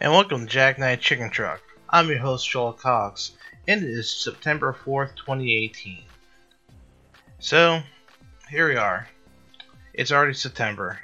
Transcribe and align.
and 0.00 0.12
welcome 0.12 0.46
to 0.46 0.46
Jack 0.46 0.78
Knife 0.78 1.00
Chicken 1.00 1.28
Truck. 1.28 1.60
I'm 1.90 2.08
your 2.08 2.18
host, 2.18 2.48
Joel 2.48 2.72
Cox, 2.72 3.32
and 3.66 3.82
it 3.82 3.90
is 3.90 4.08
September 4.08 4.72
4th, 4.72 5.16
2018. 5.16 6.04
So, 7.40 7.80
here 8.48 8.68
we 8.68 8.76
are. 8.76 9.08
It's 9.92 10.12
already 10.12 10.34
September. 10.34 11.00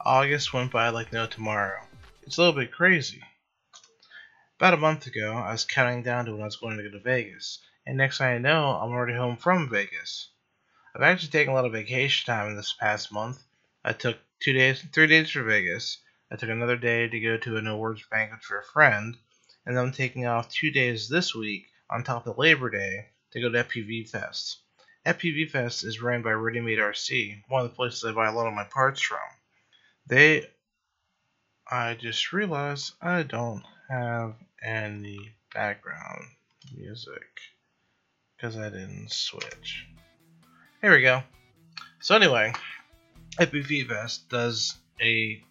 August 0.00 0.52
went 0.52 0.72
by 0.72 0.88
like 0.88 1.12
no 1.12 1.28
tomorrow. 1.28 1.82
It's 2.24 2.36
a 2.36 2.40
little 2.40 2.60
bit 2.60 2.72
crazy. 2.72 3.22
About 4.58 4.74
a 4.74 4.78
month 4.78 5.06
ago, 5.06 5.34
I 5.34 5.52
was 5.52 5.64
counting 5.64 6.02
down 6.02 6.24
to 6.24 6.32
when 6.32 6.42
I 6.42 6.46
was 6.46 6.56
going 6.56 6.78
to 6.78 6.82
go 6.82 6.90
to 6.90 6.98
Vegas, 6.98 7.60
and 7.86 7.96
next 7.96 8.18
thing 8.18 8.26
I 8.26 8.38
know, 8.38 8.70
I'm 8.72 8.90
already 8.90 9.14
home 9.14 9.36
from 9.36 9.70
Vegas. 9.70 10.30
I've 10.96 11.02
actually 11.02 11.30
taken 11.30 11.52
a 11.52 11.54
lot 11.54 11.64
of 11.64 11.72
vacation 11.72 12.26
time 12.26 12.48
in 12.48 12.56
this 12.56 12.74
past 12.80 13.12
month. 13.12 13.40
I 13.84 13.92
took 13.92 14.18
two 14.40 14.52
days, 14.52 14.84
three 14.92 15.06
days 15.06 15.30
for 15.30 15.44
Vegas, 15.44 15.98
I 16.32 16.36
took 16.36 16.48
another 16.48 16.78
day 16.78 17.08
to 17.08 17.20
go 17.20 17.36
to 17.36 17.58
an 17.58 17.66
awards 17.66 18.02
banquet 18.10 18.42
for 18.42 18.58
a 18.58 18.64
friend, 18.64 19.18
and 19.66 19.76
then 19.76 19.84
I'm 19.84 19.92
taking 19.92 20.24
off 20.24 20.48
two 20.48 20.70
days 20.70 21.06
this 21.06 21.34
week 21.34 21.66
on 21.90 22.02
top 22.02 22.26
of 22.26 22.38
Labor 22.38 22.70
Day 22.70 23.08
to 23.32 23.40
go 23.42 23.50
to 23.50 23.62
FPV 23.62 24.08
Fest. 24.08 24.60
FPV 25.04 25.50
Fest 25.50 25.84
is 25.84 26.00
ran 26.00 26.22
by 26.22 26.30
Ready 26.30 26.60
Made 26.60 26.78
RC, 26.78 27.42
one 27.48 27.66
of 27.66 27.70
the 27.70 27.76
places 27.76 28.02
I 28.02 28.12
buy 28.12 28.28
a 28.28 28.32
lot 28.32 28.46
of 28.46 28.54
my 28.54 28.64
parts 28.64 29.02
from. 29.02 29.18
They. 30.06 30.46
I 31.70 31.94
just 31.96 32.32
realized 32.32 32.94
I 33.02 33.24
don't 33.24 33.62
have 33.90 34.34
any 34.62 35.34
background 35.52 36.24
music 36.74 37.40
because 38.34 38.56
I 38.56 38.70
didn't 38.70 39.12
switch. 39.12 39.86
Here 40.80 40.92
we 40.92 41.02
go. 41.02 41.22
So, 42.00 42.16
anyway, 42.16 42.54
FPV 43.38 43.86
Fest 43.86 44.30
does 44.30 44.78
a 44.98 45.42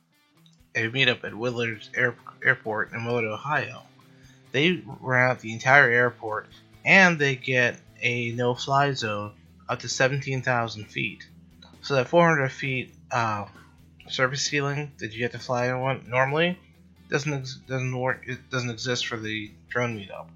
a 0.76 0.90
meetup 0.90 1.24
at 1.24 1.36
Willard's 1.36 1.90
Air, 1.96 2.16
Airport 2.44 2.94
in 2.94 3.06
Willard, 3.06 3.26
Ohio. 3.26 3.84
They 4.52 4.84
rent 5.00 5.32
out 5.32 5.40
the 5.40 5.54
entire 5.54 5.90
airport 5.90 6.48
and 6.86 7.20
they 7.20 7.36
get 7.36 7.80
a 8.02 8.32
no 8.32 8.54
fly 8.54 8.94
zone 8.94 9.34
up 9.70 9.80
to 9.80 9.90
17,000 9.90 10.86
feet. 10.86 11.28
So 11.82 11.96
that 11.96 12.08
400 12.08 12.50
feet 12.50 12.94
uh, 13.12 13.46
surface 14.08 14.44
ceiling 14.44 14.92
that 15.00 15.14
you 15.14 15.24
have 15.24 15.32
to 15.32 15.40
fly 15.40 15.70
on 15.70 16.06
normally 16.08 16.60
doesn't 17.10 17.48
doesn't 17.68 17.98
work. 17.98 18.24
It 18.28 18.50
doesn't 18.50 18.70
exist 18.70 19.08
for 19.08 19.18
the 19.18 19.52
drone 19.70 19.98
meetup. 19.98 20.28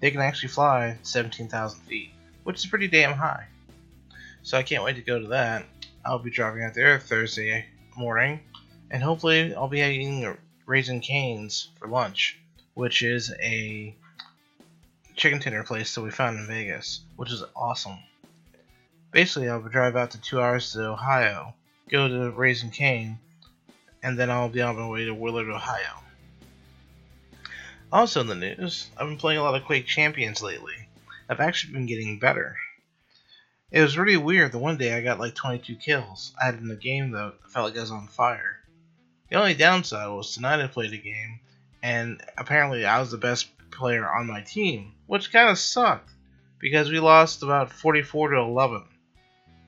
They 0.00 0.10
can 0.10 0.20
actually 0.20 0.48
fly 0.50 0.98
17,000 1.02 1.80
feet, 1.80 2.10
which 2.42 2.56
is 2.56 2.66
pretty 2.66 2.88
damn 2.88 3.14
high. 3.14 3.46
So 4.42 4.58
I 4.58 4.62
can't 4.62 4.84
wait 4.84 4.96
to 4.96 5.02
go 5.02 5.18
to 5.18 5.28
that. 5.28 5.64
I'll 6.04 6.18
be 6.18 6.30
driving 6.30 6.62
out 6.64 6.74
there 6.74 6.98
Thursday 6.98 7.66
morning 7.96 8.40
and 8.94 9.02
hopefully 9.02 9.52
I'll 9.52 9.66
be 9.66 9.80
eating 9.80 10.38
Raising 10.66 11.00
Cane's 11.00 11.68
for 11.80 11.88
lunch, 11.88 12.38
which 12.74 13.02
is 13.02 13.34
a 13.42 13.92
chicken 15.16 15.40
tender 15.40 15.64
place 15.64 15.92
that 15.96 16.02
we 16.02 16.12
found 16.12 16.38
in 16.38 16.46
Vegas, 16.46 17.00
which 17.16 17.32
is 17.32 17.42
awesome. 17.56 17.98
Basically, 19.10 19.48
I'll 19.48 19.60
drive 19.60 19.96
out 19.96 20.12
to 20.12 20.20
two 20.20 20.40
hours 20.40 20.72
to 20.72 20.90
Ohio, 20.90 21.54
go 21.90 22.06
to 22.06 22.30
Raising 22.30 22.70
Cane, 22.70 23.18
and 24.00 24.16
then 24.16 24.30
I'll 24.30 24.48
be 24.48 24.62
on 24.62 24.76
my 24.76 24.86
way 24.86 25.06
to 25.06 25.12
Willard, 25.12 25.48
Ohio. 25.48 25.98
Also 27.92 28.20
in 28.20 28.28
the 28.28 28.36
news, 28.36 28.86
I've 28.96 29.08
been 29.08 29.18
playing 29.18 29.40
a 29.40 29.42
lot 29.42 29.56
of 29.56 29.64
Quake 29.66 29.86
Champions 29.86 30.40
lately. 30.40 30.88
I've 31.28 31.40
actually 31.40 31.72
been 31.72 31.86
getting 31.86 32.20
better. 32.20 32.58
It 33.72 33.82
was 33.82 33.98
really 33.98 34.16
weird. 34.16 34.52
that 34.52 34.58
one 34.58 34.76
day 34.76 34.94
I 34.94 35.02
got 35.02 35.18
like 35.18 35.34
22 35.34 35.74
kills. 35.74 36.32
I 36.40 36.46
had 36.46 36.54
in 36.54 36.68
the 36.68 36.76
game 36.76 37.10
though, 37.10 37.32
I 37.44 37.48
felt 37.48 37.66
like 37.66 37.76
I 37.76 37.80
was 37.80 37.90
on 37.90 38.06
fire. 38.06 38.60
The 39.34 39.40
only 39.40 39.54
downside 39.54 40.08
was 40.10 40.32
tonight 40.32 40.62
I 40.62 40.68
played 40.68 40.92
a 40.92 40.96
game, 40.96 41.40
and 41.82 42.22
apparently 42.38 42.86
I 42.86 43.00
was 43.00 43.10
the 43.10 43.18
best 43.18 43.48
player 43.72 44.08
on 44.08 44.28
my 44.28 44.42
team, 44.42 44.94
which 45.08 45.32
kind 45.32 45.48
of 45.48 45.58
sucked 45.58 46.08
because 46.60 46.88
we 46.88 47.00
lost 47.00 47.42
about 47.42 47.72
44 47.72 48.28
to 48.28 48.36
11. 48.36 48.84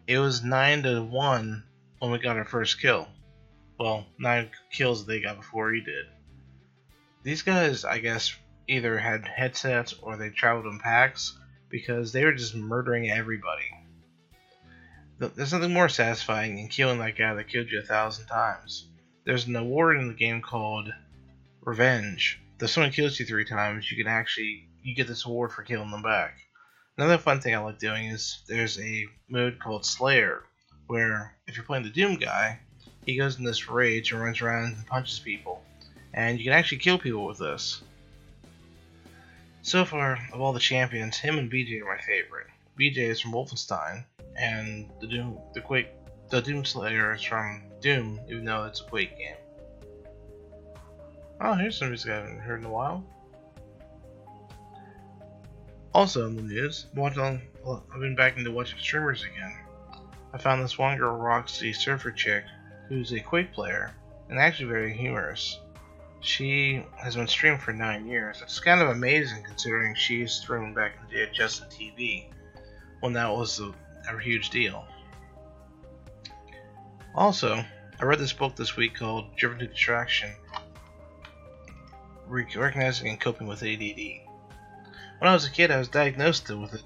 It 0.07 0.21
was 0.21 0.45
9 0.45 0.85
to 0.85 1.03
1 1.03 1.65
when 1.99 2.11
we 2.13 2.19
got 2.21 2.37
our 2.37 2.45
first 2.45 2.81
kill. 2.81 3.09
Well, 3.77 4.07
9 4.21 4.51
kills 4.71 5.05
they 5.05 5.21
got 5.21 5.39
before 5.39 5.73
he 5.73 5.81
did. 5.81 6.07
These 7.25 7.43
guys, 7.43 7.85
I 7.85 7.99
guess, 7.99 8.37
either 8.69 8.97
had 8.97 9.27
headsets 9.27 9.95
or 10.01 10.17
they 10.17 10.31
traveled 10.31 10.73
in 10.73 10.79
packs 10.79 11.37
because 11.71 12.13
they 12.13 12.25
were 12.25 12.35
just 12.35 12.55
murdering 12.55 13.11
everybody. 13.11 13.69
There's 15.19 15.53
nothing 15.53 15.73
more 15.73 15.89
satisfying 15.89 16.55
than 16.55 16.69
killing 16.69 17.01
that 17.01 17.19
guy 17.19 17.35
that 17.35 17.49
killed 17.49 17.73
you 17.73 17.81
a 17.81 17.83
thousand 17.83 18.27
times 18.27 18.87
there's 19.27 19.47
an 19.47 19.57
award 19.57 19.99
in 19.99 20.09
the 20.09 20.15
game 20.15 20.41
called 20.41 20.95
Revenge. 21.61 22.41
If 22.61 22.71
someone 22.71 22.93
kills 22.93 23.19
you 23.19 23.27
three 23.27 23.45
times, 23.45 23.91
you 23.91 23.97
can 23.97 24.07
actually 24.07 24.69
you 24.83 24.95
get 24.95 25.09
this 25.09 25.27
award 25.27 25.53
for 25.53 25.63
killing 25.63 25.91
them 25.91 26.03
back. 26.03 26.39
Another 26.97 27.19
fun 27.19 27.41
thing 27.41 27.55
I 27.55 27.59
like 27.59 27.79
doing 27.79 28.07
is 28.07 28.39
there's 28.47 28.81
a 28.81 29.07
mode 29.29 29.59
called 29.59 29.85
Slayer, 29.85 30.45
where 30.87 31.37
if 31.47 31.57
you're 31.57 31.67
playing 31.67 31.83
the 31.83 31.91
Doom 31.91 32.15
guy, 32.15 32.61
he 33.05 33.19
goes 33.19 33.37
in 33.37 33.45
this 33.45 33.69
rage 33.69 34.13
and 34.13 34.23
runs 34.23 34.41
around 34.41 34.75
and 34.75 34.87
punches 34.87 35.19
people, 35.19 35.61
and 36.15 36.39
you 36.39 36.45
can 36.45 36.55
actually 36.55 36.79
kill 36.79 36.99
people 36.99 37.27
with 37.27 37.39
this. 37.39 37.83
So 39.63 39.85
far, 39.85 40.19
of 40.33 40.41
all 40.41 40.53
the 40.53 40.61
champions, 40.61 41.17
him 41.17 41.37
and 41.39 41.51
BJ 41.51 41.83
are 41.83 41.97
my 41.97 42.01
favorite. 42.01 42.47
BJ 42.79 42.99
is 42.99 43.21
from 43.21 43.33
Wolfenstein, 43.33 44.05
and 44.39 44.89
the 45.01 45.09
Doom, 45.09 45.37
the 45.53 45.61
Quake 45.61 45.89
the 46.29 46.41
Doom 46.41 46.65
Slayer 46.65 47.15
is 47.15 47.23
from 47.23 47.63
Doom, 47.81 48.21
even 48.29 48.45
though 48.45 48.65
it's 48.65 48.81
a 48.81 48.85
Quake 48.85 49.17
game. 49.17 49.37
Oh, 51.41 51.55
here's 51.55 51.79
some 51.79 51.89
music 51.89 52.11
I 52.11 52.17
haven't 52.17 52.41
heard 52.41 52.61
in 52.61 52.67
a 52.67 52.71
while. 52.71 53.05
Also 55.95 56.27
in 56.27 56.37
the 56.37 56.43
news, 56.43 56.87
watching, 56.95 57.41
I've 57.67 58.01
been 58.01 58.17
back 58.17 58.37
into 58.37 58.51
watching 58.51 58.79
streamers 58.79 59.23
again. 59.23 59.55
I 60.33 60.39
found 60.39 60.63
this 60.63 60.79
one 60.79 60.99
girl, 60.99 61.17
Roxy 61.17 61.73
Surfer 61.73 62.11
Chick, 62.11 62.45
who's 62.89 63.13
a 63.13 63.21
Quake 63.21 63.53
player 63.53 63.95
and 64.29 64.39
actually 64.39 64.69
very 64.69 64.93
humorous. 64.93 65.61
She 66.21 66.85
has 66.97 67.15
been 67.15 67.29
streaming 67.29 67.61
for 67.61 67.73
nine 67.73 68.07
years. 68.07 68.43
It's 68.43 68.59
kind 68.59 68.81
of 68.81 68.89
amazing 68.89 69.45
considering 69.45 69.95
she's 69.95 70.33
streaming 70.33 70.75
back 70.75 70.97
in 70.97 71.07
the 71.09 71.27
day 71.27 71.33
just 71.33 71.61
the 71.61 71.67
TV 71.67 72.27
when 73.01 73.13
that 73.13 73.31
was 73.31 73.61
a, 73.61 73.73
a 74.13 74.19
huge 74.19 74.51
deal. 74.51 74.87
Also, 77.17 77.65
I 77.99 78.05
read 78.05 78.19
this 78.19 78.35
book 78.35 78.57
this 78.57 78.77
week 78.77 78.97
called 78.97 79.35
Driven 79.37 79.59
to 79.61 79.67
Distraction 79.67 80.35
Recognizing 82.27 83.09
and 83.09 83.19
Coping 83.19 83.47
with 83.47 83.63
ADD. 83.63 84.21
When 85.19 85.31
I 85.31 85.33
was 85.33 85.47
a 85.47 85.51
kid, 85.51 85.71
I 85.71 85.79
was 85.79 85.89
diagnosed 85.89 86.51
with 86.51 86.75
it, 86.75 86.83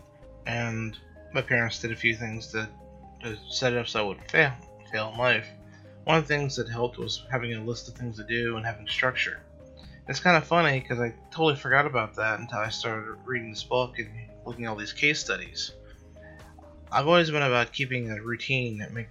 and 0.47 0.97
my 1.33 1.43
parents 1.43 1.81
did 1.81 1.91
a 1.91 1.97
few 1.97 2.15
things 2.15 2.47
to, 2.49 2.69
to 3.25 3.37
set 3.49 3.73
it 3.73 3.79
up 3.81 3.89
so 3.89 3.99
I 3.99 4.07
wouldn't 4.07 4.31
fail, 4.31 4.53
fail 4.93 5.11
in 5.13 5.19
life. 5.19 5.49
One 6.05 6.19
of 6.19 6.29
the 6.29 6.35
things 6.35 6.55
that 6.57 6.69
helped 6.69 6.97
was 6.97 7.27
having 7.29 7.53
a 7.55 7.65
list 7.65 7.89
of 7.89 7.95
things 7.95 8.17
to 8.19 8.25
do 8.25 8.57
and 8.57 8.65
having 8.65 8.87
structure. 8.87 9.41
It's 10.07 10.21
kind 10.21 10.37
of 10.37 10.47
funny 10.47 10.79
because 10.79 11.01
I 11.01 11.13
totally 11.33 11.57
forgot 11.57 11.87
about 11.87 12.15
that 12.15 12.39
until 12.39 12.59
I 12.59 12.69
started 12.69 13.17
reading 13.25 13.51
this 13.51 13.65
book 13.65 13.99
and 13.99 14.09
looking 14.47 14.67
at 14.67 14.69
all 14.69 14.77
these 14.77 14.93
case 14.93 15.19
studies. 15.19 15.73
I've 16.93 17.09
always 17.09 17.31
been 17.33 17.43
about 17.43 17.73
keeping 17.73 18.13
a 18.13 18.23
routine 18.23 18.79
that 18.79 18.93
make, 18.93 19.09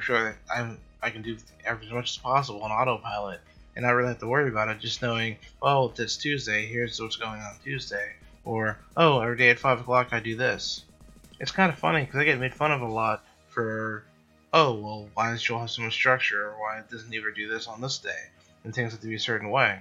sure 0.00 0.24
that 0.24 0.36
I'm 0.54 0.78
I 1.02 1.10
can 1.10 1.22
do 1.22 1.36
as 1.66 1.90
much 1.90 2.10
as 2.10 2.16
possible 2.16 2.62
on 2.62 2.70
autopilot 2.70 3.40
and 3.74 3.84
not 3.84 3.92
really 3.92 4.08
have 4.08 4.20
to 4.20 4.26
worry 4.26 4.48
about 4.48 4.68
it. 4.68 4.78
Just 4.78 5.02
knowing, 5.02 5.36
oh, 5.60 5.86
well, 5.86 5.94
it's 5.98 6.16
Tuesday. 6.16 6.66
Here's 6.66 7.00
what's 7.00 7.16
going 7.16 7.40
on 7.40 7.54
Tuesday, 7.64 8.12
or 8.44 8.78
oh, 8.96 9.20
every 9.20 9.36
day 9.36 9.50
at 9.50 9.58
five 9.58 9.80
o'clock 9.80 10.08
I 10.12 10.20
do 10.20 10.36
this. 10.36 10.84
It's 11.40 11.50
kind 11.50 11.72
of 11.72 11.78
funny 11.78 12.04
because 12.04 12.20
I 12.20 12.24
get 12.24 12.38
made 12.38 12.54
fun 12.54 12.70
of 12.70 12.82
a 12.82 12.86
lot 12.86 13.24
for, 13.48 14.04
oh, 14.52 14.74
well, 14.74 15.08
why 15.14 15.30
does 15.30 15.42
Joel 15.42 15.60
have 15.60 15.70
so 15.70 15.82
much 15.82 15.94
structure, 15.94 16.50
or 16.50 16.60
why 16.60 16.82
doesn't 16.88 17.14
ever 17.14 17.32
do 17.32 17.48
this 17.48 17.66
on 17.66 17.80
this 17.80 17.98
day, 17.98 18.30
and 18.62 18.72
things 18.72 18.92
have 18.92 19.00
to 19.00 19.08
be 19.08 19.16
a 19.16 19.20
certain 19.20 19.50
way. 19.50 19.80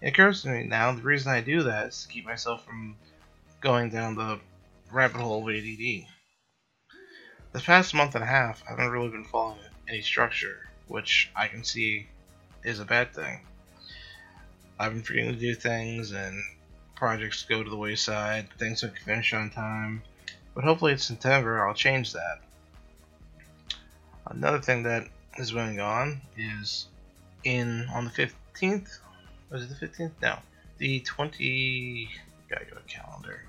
It 0.00 0.08
occurs 0.08 0.42
to 0.42 0.48
me 0.48 0.64
now 0.64 0.92
the 0.92 1.02
reason 1.02 1.30
I 1.30 1.40
do 1.40 1.62
that 1.62 1.88
is 1.88 2.02
to 2.02 2.08
keep 2.08 2.24
myself 2.24 2.64
from 2.64 2.96
going 3.60 3.90
down 3.90 4.16
the 4.16 4.40
rabbit 4.90 5.20
hole 5.20 5.48
of 5.48 5.54
ADD. 5.54 6.06
The 7.56 7.62
past 7.62 7.94
month 7.94 8.14
and 8.14 8.22
a 8.22 8.26
half, 8.26 8.62
I 8.66 8.72
haven't 8.72 8.90
really 8.90 9.08
been 9.08 9.24
following 9.24 9.60
any 9.88 10.02
structure, 10.02 10.68
which 10.88 11.30
I 11.34 11.48
can 11.48 11.64
see 11.64 12.06
is 12.62 12.80
a 12.80 12.84
bad 12.84 13.14
thing. 13.14 13.40
I've 14.78 14.92
been 14.92 15.02
forgetting 15.02 15.32
to 15.32 15.40
do 15.40 15.54
things, 15.54 16.12
and 16.12 16.38
projects 16.96 17.44
go 17.44 17.62
to 17.62 17.70
the 17.70 17.76
wayside, 17.78 18.50
things 18.58 18.82
don't 18.82 18.92
finish 18.98 19.32
on 19.32 19.48
time. 19.48 20.02
But 20.54 20.64
hopefully, 20.64 20.92
in 20.92 20.98
September, 20.98 21.66
I'll 21.66 21.72
change 21.72 22.12
that. 22.12 22.42
Another 24.26 24.60
thing 24.60 24.82
that 24.82 25.08
is 25.38 25.52
going 25.52 25.80
on 25.80 26.20
is 26.36 26.88
in 27.42 27.88
on 27.88 28.04
the 28.04 28.10
15th. 28.10 28.98
Was 29.48 29.62
it 29.62 29.70
the 29.70 29.86
15th? 29.86 30.12
No, 30.20 30.40
the 30.76 31.00
20. 31.00 32.10
Gotta 32.50 32.66
go 32.66 32.76
to 32.76 32.82
calendar. 32.82 33.46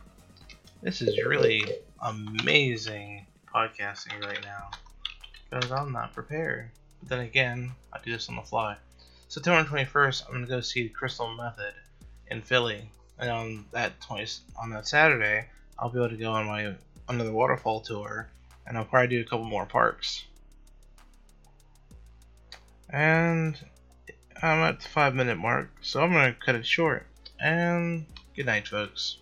This 0.81 1.01
is 1.01 1.21
really 1.25 1.65
amazing 2.01 3.25
podcasting 3.53 4.23
right 4.25 4.44
now 4.44 4.69
because 5.49 5.71
I'm 5.71 5.91
not 5.91 6.13
prepared. 6.13 6.69
But 6.99 7.09
then 7.09 7.19
again, 7.19 7.71
I 7.94 7.99
do 8.03 8.11
this 8.11 8.29
on 8.29 8.35
the 8.35 8.41
fly. 8.41 8.77
September 9.29 9.69
21st, 9.69 10.23
I'm 10.29 10.41
to 10.41 10.49
go 10.49 10.61
see 10.61 10.89
Crystal 10.89 11.33
Method 11.35 11.73
in 12.27 12.41
Philly, 12.41 12.89
and 13.19 13.29
on 13.29 13.65
that 13.71 13.99
20 14.01 14.25
on 14.61 14.69
that 14.71 14.88
Saturday, 14.88 15.47
I'll 15.77 15.89
be 15.89 15.99
able 15.99 16.09
to 16.09 16.17
go 16.17 16.31
on 16.31 16.45
my 16.45 16.75
another 17.09 17.31
waterfall 17.31 17.81
tour, 17.81 18.29
and 18.65 18.77
I'll 18.77 18.85
probably 18.85 19.07
do 19.07 19.21
a 19.21 19.25
couple 19.25 19.45
more 19.45 19.65
parks. 19.65 20.23
And 22.89 23.57
I'm 24.41 24.59
at 24.59 24.79
the 24.79 24.88
five 24.88 25.13
minute 25.13 25.38
mark, 25.38 25.71
so 25.81 26.01
I'm 26.01 26.13
gonna 26.13 26.33
cut 26.33 26.55
it 26.55 26.65
short. 26.65 27.05
And 27.39 28.05
good 28.35 28.45
night, 28.45 28.67
folks. 28.67 29.17